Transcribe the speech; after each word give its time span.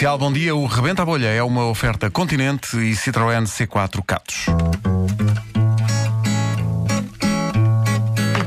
Comercial, 0.00 0.16
bom 0.16 0.32
dia. 0.32 0.56
O 0.56 0.64
Rebenta 0.64 1.02
a 1.02 1.04
Bolha 1.04 1.26
é 1.26 1.42
uma 1.42 1.66
oferta 1.66 2.10
Continente 2.10 2.74
e 2.78 2.96
Citroën 2.96 3.44
C4 3.44 4.02
Catos. 4.02 4.46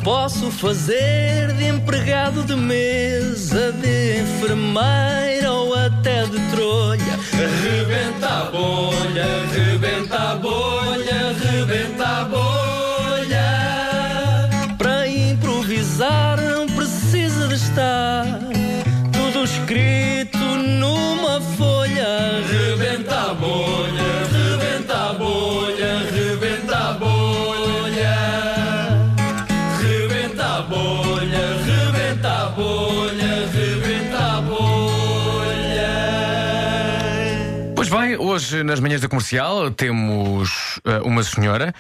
Posso 0.04 0.50
fazer 0.50 1.54
de 1.54 1.68
empregado 1.68 2.44
de 2.44 2.56
mesa, 2.56 3.72
de 3.72 4.22
enfermeira 4.22 5.52
ou 5.52 5.76
até 5.76 6.26
de 6.26 6.40
trolha. 6.50 7.20
Rebenta 7.62 8.28
a 8.28 8.46
bolha, 8.46 9.28
rebenta 9.54 10.32
a 10.32 10.36
bolha, 10.36 11.36
rebenta 11.40 12.04
a 12.04 12.24
bolha. 12.26 12.53
Hoje 38.34 38.64
nas 38.64 38.80
manhãs 38.80 39.00
da 39.00 39.08
comercial 39.08 39.70
temos 39.70 40.80
eh, 40.86 41.00
uma 41.04 41.24
senhora 41.24 41.72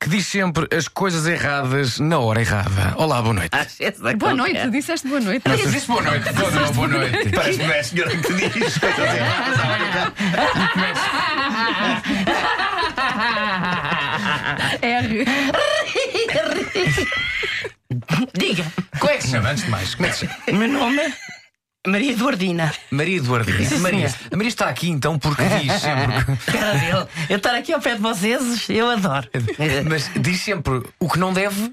que 0.00 0.08
diz 0.08 0.26
sempre 0.26 0.66
as 0.76 0.88
coisas 0.88 1.24
erradas 1.24 2.00
na 2.00 2.18
hora 2.18 2.40
errada. 2.40 2.94
Olá, 2.96 3.22
boa 3.22 3.34
noite. 3.34 3.52
Boa 4.18 4.34
noite, 4.34 4.60
tu 4.60 4.70
disseste 4.72 5.06
boa 5.06 5.20
noite. 5.20 5.48
Não, 5.48 5.56
disse 5.56 5.86
boa 5.86 6.02
noite. 6.02 6.32
Não, 6.32 6.50
não, 6.50 6.72
boa 6.72 6.88
noite. 6.88 7.28
Parece-me 7.32 7.70
é 7.70 7.78
a 7.78 7.84
senhora 7.84 8.10
que 8.16 8.32
diz 8.32 8.78
coisas 8.78 8.98
erradas. 8.98 9.60
R. 14.82 15.24
Diga, 18.36 18.64
Como 18.98 19.12
é 19.12 19.16
que 19.16 19.22
se 19.22 19.30
chama, 19.30 19.50
antes 19.50 19.64
de 19.64 19.70
mais? 19.70 19.94
Como 19.94 20.06
é 20.06 20.10
que 20.10 20.16
se 20.16 20.26
chama? 20.26 20.38
o 20.48 20.54
meu 20.56 20.68
nome 20.68 21.02
é 21.02 21.12
Maria 21.86 22.12
Eduardina. 22.12 22.72
Maria 22.90 23.16
Eduardina. 23.16 23.64
Sim, 23.64 23.78
Maria, 23.78 24.14
a 24.30 24.36
Maria 24.36 24.48
está 24.48 24.68
aqui 24.68 24.90
então 24.90 25.18
porque 25.18 25.42
diz 25.42 25.72
sempre. 25.80 26.36
Cara 26.52 26.74
dele. 26.74 27.08
Eu 27.30 27.36
estar 27.38 27.54
aqui 27.54 27.72
ao 27.72 27.80
pé 27.80 27.94
de 27.94 28.02
vocês, 28.02 28.68
eu 28.68 28.90
adoro. 28.90 29.28
Mas 29.88 30.10
diz 30.20 30.40
sempre 30.40 30.82
o 30.98 31.08
que 31.08 31.18
não 31.18 31.32
deve 31.32 31.72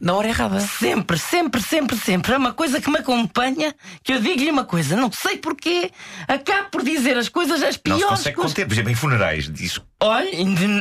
na 0.00 0.14
hora 0.14 0.26
errada. 0.26 0.58
Sempre, 0.58 1.16
sempre, 1.16 1.62
sempre, 1.62 1.96
sempre. 1.96 2.32
É 2.32 2.36
uma 2.36 2.52
coisa 2.52 2.80
que 2.80 2.90
me 2.90 2.98
acompanha, 2.98 3.72
que 4.02 4.12
eu 4.12 4.20
digo-lhe 4.20 4.50
uma 4.50 4.64
coisa, 4.64 4.96
não 4.96 5.10
sei 5.12 5.38
porquê, 5.38 5.92
acabo 6.26 6.70
por 6.70 6.82
dizer 6.82 7.16
as 7.16 7.28
coisas 7.28 7.62
as 7.62 7.66
Não 7.66 7.70
se 7.72 7.78
piores 7.78 8.04
consegue 8.08 8.34
coisas. 8.34 8.52
conter, 8.52 8.66
por 8.66 8.72
exemplo, 8.72 8.90
em 8.90 8.96
funerais. 8.96 9.48
Diz, 9.52 9.80
Olha, 10.00 10.30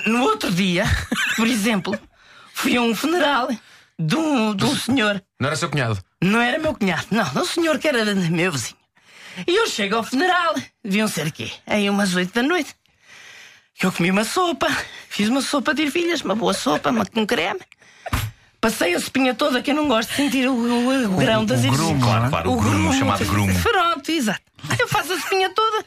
no 0.07 0.23
outro 0.23 0.51
dia, 0.51 0.85
por 1.35 1.45
exemplo, 1.45 1.95
fui 2.55 2.75
a 2.75 2.81
um 2.81 2.95
funeral 2.95 3.49
de 3.99 4.16
um, 4.16 4.55
de 4.55 4.66
um 4.66 4.75
senhor. 4.75 5.21
Não 5.44 5.47
era 5.49 5.58
seu 5.58 5.69
cunhado. 5.69 5.99
Não 6.22 6.39
era 6.41 6.58
meu 6.58 6.73
cunhado, 6.73 7.05
não, 7.11 7.41
um 7.41 7.45
senhor 7.45 7.77
que 7.77 7.86
era 7.86 8.05
meu 8.16 8.49
vizinho. 8.53 8.77
E 9.45 9.53
eu 9.53 9.67
chego 9.67 9.97
ao 9.97 10.03
funeral, 10.03 10.55
deviam 10.81 11.05
ser 11.05 11.31
quê? 11.33 11.52
Aí 11.67 11.89
umas 11.89 12.16
oito 12.16 12.33
da 12.33 12.41
noite. 12.41 12.73
Eu 13.81 13.91
comi 13.91 14.09
uma 14.09 14.23
sopa, 14.23 14.67
fiz 15.09 15.27
uma 15.27 15.41
sopa 15.41 15.73
de 15.73 15.81
ervilhas, 15.81 16.22
uma 16.22 16.33
boa 16.33 16.53
sopa, 16.53 16.91
uma 16.91 17.05
com 17.05 17.27
creme. 17.27 17.59
Passei 18.61 18.94
a 18.95 19.00
sopinha 19.02 19.33
toda, 19.33 19.61
que 19.61 19.72
eu 19.72 19.75
não 19.75 19.89
gosto 19.89 20.11
de 20.11 20.16
sentir 20.16 20.47
o, 20.47 20.53
o- 20.53 21.13
o 21.13 21.17
grão 21.17 21.44
das 21.44 21.59
o 21.59 21.66
ervilhas. 21.66 21.78
grumo, 21.78 22.02
claro, 22.02 22.30
claro, 22.30 22.52
o 22.52 22.55
grumo, 22.55 22.94
chamado 22.94 23.25
grumo. 23.25 23.53
Pronto, 23.61 24.09
exato. 24.09 24.39
Eu 24.80 24.88
faço 24.88 25.11
a 25.11 25.19
sopinha 25.19 25.50
toda. 25.50 25.85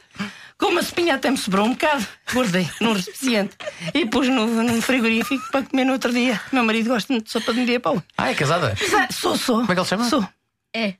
Como 0.57 0.79
a 0.79 0.83
sopinha 0.83 1.15
até 1.15 1.29
me 1.29 1.37
sobrou 1.37 1.65
um 1.65 1.71
bocado, 1.71 2.05
guardei 2.33 2.67
num 2.81 2.93
recipiente 2.93 3.55
e 3.93 4.05
pus 4.07 4.27
no, 4.27 4.47
num 4.47 4.81
frigorífico 4.81 5.51
para 5.51 5.63
comer 5.63 5.85
no 5.85 5.93
outro 5.93 6.11
dia. 6.11 6.41
Meu 6.51 6.63
marido 6.63 6.89
gosta 6.89 7.19
de 7.19 7.29
sopa 7.29 7.53
de 7.53 7.59
um 7.59 7.65
dia 7.65 7.79
para 7.79 7.91
o 7.91 7.95
outro. 7.95 8.09
Ah, 8.17 8.31
é 8.31 8.33
casada? 8.33 8.75
Sou, 9.11 9.37
sou. 9.37 9.59
Como 9.61 9.71
é 9.71 9.75
que 9.75 9.81
ele 9.81 9.87
chama? 9.87 10.09
Sou. 10.09 10.27
É. 10.73 10.95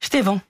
Estevão. 0.00 0.42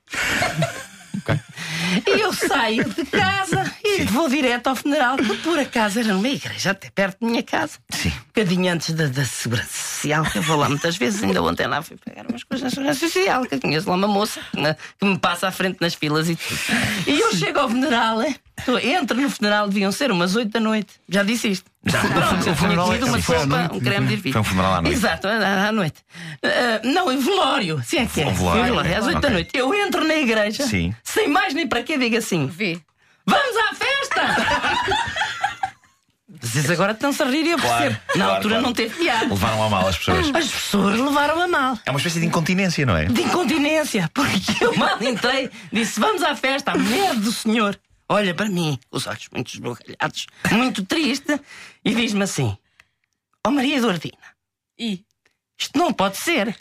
E 2.07 2.21
eu 2.21 2.33
saio 2.33 2.85
de 2.85 3.05
casa 3.07 3.73
e 3.85 4.03
vou 4.05 4.29
direto 4.29 4.69
ao 4.69 4.77
funeral, 4.77 5.17
que 5.17 5.35
por 5.39 5.59
acaso 5.59 6.01
era 6.01 6.13
numa 6.13 6.29
igreja, 6.29 6.71
até 6.71 6.91
perto 6.91 7.19
da 7.21 7.27
minha 7.27 7.43
casa. 7.43 7.79
Sim. 7.91 8.09
Um 8.11 8.27
bocadinho 8.29 8.73
antes 8.73 8.91
da, 8.95 9.07
da 9.07 9.25
Segurança 9.25 9.69
Social, 9.73 10.25
que 10.25 10.39
eu 10.39 10.43
vou 10.43 10.57
lá 10.57 10.69
muitas 10.69 10.97
vezes, 10.97 11.23
ainda 11.23 11.43
ontem 11.43 11.67
lá 11.67 11.83
fui 11.83 11.97
pegar 12.05 12.27
umas 12.29 12.43
coisas 12.45 12.65
na 12.65 12.71
Segurança 12.71 13.01
Social, 13.01 13.45
que 13.47 13.55
eu 13.55 13.61
conheço 13.61 13.89
lá 13.89 13.97
uma 13.97 14.09
moça 14.09 14.41
que 14.53 14.61
me, 14.61 14.75
que 14.75 15.07
me 15.07 15.19
passa 15.19 15.49
à 15.49 15.51
frente 15.53 15.79
nas 15.81 15.95
filas 15.95 16.29
e 16.29 16.37
tudo. 16.37 16.61
E 17.07 17.21
eu 17.21 17.35
chego 17.35 17.59
ao 17.59 17.69
funeral, 17.69 18.23
é? 18.23 18.35
Tô- 18.65 18.79
entro 18.79 19.19
no 19.19 19.31
funeral, 19.31 19.69
deviam 19.69 19.91
ser 19.91 20.11
umas 20.13 20.37
8 20.37 20.51
da 20.51 20.61
noite. 20.61 20.93
Já 21.09 21.23
disse 21.23 21.49
isto. 21.49 21.71
Pronto, 21.83 22.35
eu 22.35 22.43
tinha 22.43 22.55
funeral 22.55 22.87
comido 22.89 23.07
uma 23.07 23.17
sim, 23.17 23.23
sopa, 23.23 23.47
noite. 23.47 23.75
um 23.75 23.81
creme 23.81 24.07
de 24.07 24.13
ervilha. 24.13 24.33
Foi 24.35 24.41
um 24.43 24.45
funeral 24.45 24.75
à 24.75 24.83
noite. 24.83 24.97
Exato, 24.99 25.27
à 25.29 25.69
à 25.69 25.73
noite. 25.73 25.95
Ah, 26.43 26.81
não, 26.85 27.11
em 27.11 27.19
velório, 27.19 27.83
sim 27.83 27.97
é 28.01 28.07
que 28.07 28.21
é. 28.21 28.27
Um 28.27 28.35
velório. 28.35 28.65
Velório, 28.65 28.99
às 28.99 29.07
8 29.07 29.13
da 29.15 29.19
Ok. 29.19 29.31
noite. 29.31 29.51
Eu 29.55 29.75
entro 29.75 30.05
na 30.07 30.15
igreja, 30.15 30.67
Sim. 30.67 30.95
sem 31.03 31.27
mais 31.27 31.55
nem 31.55 31.67
para 31.71 31.83
quê, 31.83 31.97
digo 31.97 32.19
assim: 32.19 32.47
V. 32.47 32.79
Vamos 33.27 33.57
à 33.57 33.75
festa! 33.75 35.01
Vocês 36.43 36.71
agora 36.71 36.93
estão-se 36.93 37.23
a 37.23 37.27
rir 37.27 37.45
e 37.45 37.51
eu 37.51 37.59
Claro, 37.59 37.83
percebo. 37.83 38.01
Na 38.07 38.13
claro, 38.15 38.31
altura 38.37 38.55
claro. 38.55 38.67
não 38.67 38.73
teve 38.73 38.95
piada. 38.97 39.27
levaram 39.27 39.63
a 39.63 39.69
mal 39.69 39.89
as 39.89 39.99
pessoas. 39.99 40.35
As 40.35 40.49
pessoas 40.51 40.99
levaram 40.99 41.41
a 41.43 41.49
mal. 41.49 41.79
É 41.85 41.91
uma 41.91 41.99
espécie 41.99 42.21
de 42.21 42.27
incontinência, 42.27 42.87
não 42.87 42.97
é? 42.97 43.05
De 43.07 43.21
incontinência, 43.23 44.11
porque 44.15 44.65
eu 44.65 44.75
mal 44.77 45.01
entrei, 45.03 45.51
disse: 45.73 45.99
Vamos 46.01 46.23
à 46.23 46.35
festa, 46.37 46.73
a 46.73 46.79
mulher 46.79 47.15
do 47.17 47.33
senhor. 47.33 47.79
Olha 48.09 48.35
para 48.35 48.49
mim, 48.49 48.79
os 48.91 49.07
olhos 49.07 49.29
muito 49.33 49.53
esbugalhados, 49.53 50.27
muito 50.51 50.85
triste, 50.85 51.39
e 51.85 51.95
diz-me 51.95 52.23
assim: 52.23 52.57
Ó 53.47 53.51
Maria 53.51 53.77
Eduardina, 53.77 54.17
I. 54.79 55.05
isto 55.61 55.79
não 55.79 55.93
pode 55.93 56.17
ser. 56.17 56.57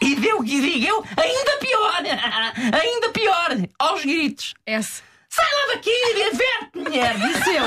E 0.00 0.14
deu 0.14 0.38
o 0.38 0.44
que 0.44 0.60
digo 0.60 0.86
eu, 0.86 1.04
ainda 1.16 1.58
pior, 1.58 2.02
ainda 2.80 3.08
pior, 3.10 3.68
aos 3.78 4.04
gritos. 4.04 4.54
S. 4.64 5.02
Sai 5.28 5.44
lá 5.44 5.74
daqui, 5.74 5.90
diverte, 6.14 6.78
mulher, 6.78 7.16
disse 7.18 7.56
eu. 7.56 7.64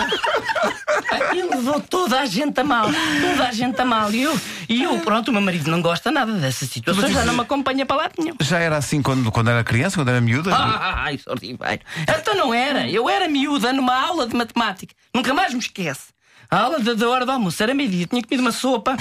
Aquilo 1.11 1.49
levou 1.49 1.81
toda 1.81 2.21
a 2.21 2.25
gente 2.25 2.57
a 2.61 2.63
mal, 2.63 2.87
toda 2.87 3.49
a 3.49 3.51
gente 3.51 3.81
a 3.81 3.83
mal. 3.83 4.09
E 4.09 4.23
eu, 4.23 4.39
e 4.69 4.83
eu, 4.83 4.97
pronto, 4.99 5.27
o 5.27 5.31
meu 5.33 5.41
marido 5.41 5.69
não 5.69 5.81
gosta 5.81 6.09
nada 6.09 6.31
dessa 6.31 6.65
situação, 6.65 7.11
já 7.11 7.25
não 7.25 7.33
me 7.33 7.41
acompanha 7.41 7.85
para 7.85 7.97
lá 7.97 8.09
nenhum. 8.17 8.35
Já 8.39 8.59
era 8.59 8.77
assim 8.77 9.01
quando, 9.01 9.29
quando 9.33 9.49
era 9.49 9.65
criança, 9.65 9.97
quando 9.97 10.07
era 10.07 10.21
miúda? 10.21 10.55
Ah, 10.55 11.03
Ai, 11.03 11.17
sordiveiro. 11.17 11.81
Então 12.03 12.35
não 12.35 12.53
era. 12.53 12.89
Eu 12.89 13.09
era 13.09 13.27
miúda 13.27 13.73
numa 13.73 13.99
aula 14.01 14.25
de 14.27 14.35
matemática. 14.35 14.95
Nunca 15.13 15.33
mais 15.33 15.53
me 15.53 15.59
esquece. 15.59 16.15
A 16.49 16.59
aula 16.59 16.79
da, 16.79 17.09
hora 17.09 17.25
do 17.25 17.31
almoço 17.31 17.61
era 17.61 17.73
meio-dia. 17.73 18.07
Tinha 18.07 18.21
comido 18.21 18.39
uma 18.39 18.53
sopa. 18.53 18.95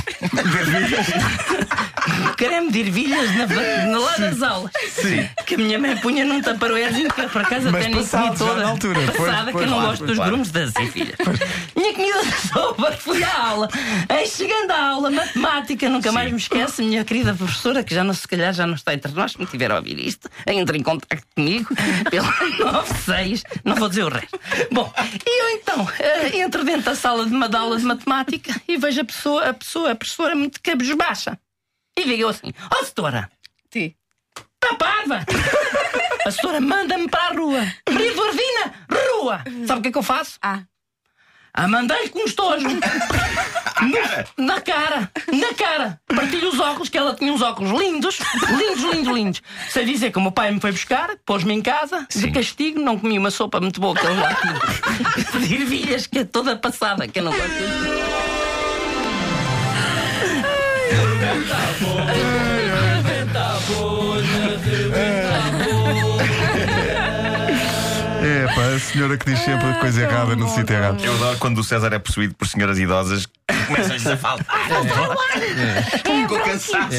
Creme 2.36 2.70
de 2.72 2.80
ervilhas 2.80 3.34
na, 3.36 3.46
na, 3.46 3.98
lá 3.98 4.16
das 4.16 4.42
aulas. 4.42 4.72
Sim. 4.90 5.28
Que 5.46 5.54
a 5.54 5.58
minha 5.58 5.78
mãe 5.78 5.96
punha 5.96 6.24
num 6.24 6.40
taparoezinho 6.40 7.08
que 7.12 7.20
acaso 7.20 7.70
Mas 7.70 7.86
até 7.86 7.88
nem 7.88 8.04
comi 8.04 8.36
toda. 8.36 8.54
na 8.62 8.68
altura. 8.70 9.00
Passada, 9.12 9.52
pois, 9.52 9.64
que 9.64 9.70
eu 9.70 9.70
não 9.70 9.78
claro, 9.78 9.90
gosto 9.90 10.06
dos 10.06 10.16
claro. 10.16 10.30
grumos 10.30 10.50
das 10.50 10.74
ervilhas. 10.76 11.16
Tinha 12.06 12.18
comido 12.18 12.18
a 12.18 12.48
sopa, 12.48 12.92
fui 12.92 13.22
à 13.24 13.48
aula. 13.48 13.68
Em 14.08 14.26
chegando 14.26 14.70
à 14.70 14.88
aula, 14.90 15.10
matemática, 15.10 15.88
nunca 15.88 16.12
mais 16.12 16.30
me 16.30 16.38
esquece, 16.38 16.82
minha 16.82 17.04
querida 17.04 17.34
professora, 17.34 17.82
que 17.82 17.92
já 17.92 18.04
não, 18.04 18.14
se 18.14 18.28
calhar 18.28 18.52
já 18.52 18.64
não 18.64 18.74
está 18.74 18.94
entre 18.94 19.10
nós, 19.12 19.32
se 19.32 19.40
me 19.40 19.46
tiver 19.46 19.70
a 19.72 19.76
ouvir 19.76 19.98
isto, 19.98 20.28
entre 20.46 20.78
em 20.78 20.82
contato 20.82 21.24
comigo 21.34 21.68
pelo 22.08 22.26
96, 22.58 23.42
não 23.64 23.74
vou 23.74 23.88
dizer 23.88 24.04
o 24.04 24.08
resto. 24.08 24.38
Bom, 24.70 24.92
e 25.26 25.42
eu 25.42 25.50
então 25.56 25.88
eh, 25.98 26.38
entro 26.38 26.64
dentro 26.64 26.84
da 26.84 26.94
sala 26.94 27.26
de 27.26 27.32
uma 27.32 27.50
aula 27.58 27.76
de 27.76 27.84
matemática 27.84 28.54
e 28.68 28.76
vejo 28.76 29.00
a 29.00 29.04
pessoa, 29.04 29.48
a 29.48 29.54
pessoa, 29.54 29.90
a 29.90 29.96
professora 29.96 30.36
muito 30.36 30.60
cabisbaixa. 30.62 31.38
E 31.98 32.04
digo 32.04 32.28
assim: 32.28 32.52
Ó, 32.72 32.84
setora, 32.84 33.28
T. 33.70 33.96
Está 34.62 34.74
parva! 34.76 35.24
A 36.24 36.30
senhora 36.30 36.60
manda-me 36.60 37.08
para 37.08 37.30
a 37.30 37.32
rua. 37.32 37.60
Maria 37.90 38.10
Eduardina, 38.10 38.74
rua! 38.90 39.44
Sabe 39.66 39.80
o 39.80 39.82
que 39.82 39.88
é 39.88 39.92
que 39.92 39.98
eu 39.98 40.02
faço? 40.02 40.38
A. 40.42 40.62
Ah, 41.56 41.66
mandei-lhe 41.66 42.10
com 42.10 42.20
um 42.20 42.24
estojo. 42.24 42.66
No- 43.78 44.44
na 44.46 44.58
cara, 44.58 45.10
na 45.30 45.52
cara. 45.52 46.00
Partilho 46.08 46.48
os 46.48 46.58
óculos, 46.58 46.88
que 46.88 46.96
ela 46.96 47.14
tinha 47.14 47.30
uns 47.30 47.42
óculos 47.42 47.78
lindos, 47.78 48.18
lindos, 48.48 48.82
lindos, 48.94 49.14
lindos. 49.14 49.42
Sei 49.68 49.84
dizer 49.84 50.10
que 50.10 50.16
o 50.18 50.22
meu 50.22 50.32
pai 50.32 50.50
me 50.50 50.58
foi 50.58 50.72
buscar, 50.72 51.10
pôs-me 51.26 51.52
em 51.52 51.60
casa, 51.60 52.06
de 52.10 52.20
Sim. 52.20 52.32
castigo, 52.32 52.80
não 52.80 52.98
comi 52.98 53.18
uma 53.18 53.30
sopa 53.30 53.60
muito 53.60 53.78
boa 53.78 53.94
que 53.94 54.06
ele 54.06 54.18
lá 54.18 54.34
tinha. 54.34 54.54
De 55.46 55.54
ervilhas, 55.56 56.06
que 56.06 56.20
é 56.20 56.24
toda 56.24 56.56
passada, 56.56 57.06
que 57.06 57.18
eu 57.18 57.24
não 57.24 57.32
gosto 57.32 57.50
senhora 68.86 69.18
que 69.18 69.28
diz 69.28 69.40
sempre 69.40 69.66
a 69.66 69.74
coisa 69.74 70.02
errada 70.02 70.36
no 70.36 70.48
sítio 70.48 70.74
errado. 70.74 71.04
Eu 71.04 71.14
adoro 71.14 71.38
quando 71.38 71.58
o 71.58 71.64
César 71.64 71.92
é 71.92 71.98
possuído 71.98 72.34
por 72.34 72.46
senhoras 72.46 72.78
idosas 72.78 73.26
Começam-lhes 73.66 74.06
a 74.06 74.16
faltar. 74.16 74.56
Ficou 76.04 76.40
cansado. 76.40 76.94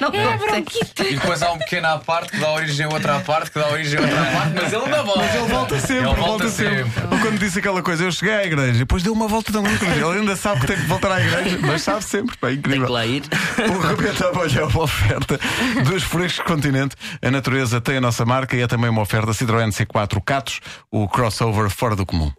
Não 0.00 0.10
consegue. 0.10 1.10
E 1.10 1.14
depois 1.16 1.42
há 1.42 1.52
um 1.52 1.58
pequeno 1.58 1.86
à 1.88 1.98
parte 1.98 2.32
que 2.32 2.38
dá 2.38 2.50
origem 2.52 2.86
a 2.86 2.88
outra 2.88 3.16
à 3.16 3.20
parte, 3.20 3.50
que 3.50 3.58
dá 3.58 3.68
origem 3.68 3.98
a 3.98 4.02
outra 4.02 4.20
à 4.20 4.24
parte, 4.26 4.52
mas 4.54 4.72
ele 4.72 4.84
ainda 4.84 5.02
volta. 5.02 5.24
Ele 5.38 5.46
volta 5.48 5.80
sempre, 5.80 5.96
Ele 5.96 6.04
volta, 6.04 6.20
volta 6.22 6.48
sempre. 6.48 6.84
sempre. 6.84 7.02
Ou 7.10 7.18
quando 7.20 7.38
disse 7.38 7.58
aquela 7.58 7.82
coisa, 7.82 8.04
eu 8.04 8.12
cheguei 8.12 8.34
à 8.34 8.44
igreja, 8.44 8.78
depois 8.78 9.02
deu 9.02 9.12
uma 9.12 9.28
volta 9.28 9.52
tão 9.52 9.62
grande. 9.62 9.84
Ele 9.84 10.18
ainda 10.20 10.36
sabe 10.36 10.60
que 10.60 10.66
tem 10.66 10.76
que 10.76 10.86
voltar 10.86 11.12
à 11.12 11.20
igreja, 11.20 11.58
mas 11.62 11.82
sabe 11.82 12.04
sempre. 12.04 12.36
Pá, 12.36 12.48
Tem 12.48 12.56
que 12.60 12.68
incrível. 12.68 12.90
lá 12.92 13.06
ir. 13.06 13.22
O 13.58 13.78
Rebenta 13.78 14.28
a 14.28 14.32
Bolha 14.32 14.60
é 14.60 14.64
uma 14.64 14.82
oferta 14.82 15.38
dos 15.84 16.02
frescos 16.02 16.44
Continente. 16.46 16.96
A 17.22 17.30
natureza 17.30 17.80
tem 17.80 17.96
a 17.96 18.00
nossa 18.00 18.24
marca 18.24 18.56
e 18.56 18.60
é 18.62 18.66
também 18.66 18.90
uma 18.90 19.02
oferta 19.02 19.32
Citroën 19.32 19.68
C4 19.70 20.20
Catos, 20.24 20.60
o 20.90 21.08
crossover 21.08 21.68
fora 21.70 21.94
do 21.96 22.04
comum. 22.06 22.30